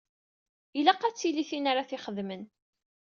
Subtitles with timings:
[0.79, 2.41] Ilaq ad tili tin ara t-ixedmen.